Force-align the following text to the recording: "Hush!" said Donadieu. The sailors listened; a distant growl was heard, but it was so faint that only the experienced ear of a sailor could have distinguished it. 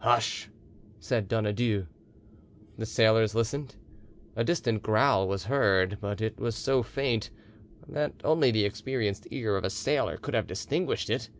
"Hush!" 0.00 0.50
said 1.00 1.28
Donadieu. 1.28 1.86
The 2.76 2.84
sailors 2.84 3.34
listened; 3.34 3.76
a 4.36 4.44
distant 4.44 4.82
growl 4.82 5.26
was 5.26 5.44
heard, 5.46 5.96
but 5.98 6.20
it 6.20 6.38
was 6.38 6.54
so 6.54 6.82
faint 6.82 7.30
that 7.88 8.12
only 8.22 8.50
the 8.50 8.66
experienced 8.66 9.26
ear 9.30 9.56
of 9.56 9.64
a 9.64 9.70
sailor 9.70 10.18
could 10.18 10.34
have 10.34 10.46
distinguished 10.46 11.08
it. 11.08 11.30